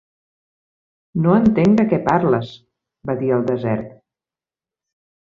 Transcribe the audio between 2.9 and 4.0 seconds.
va dir el desert.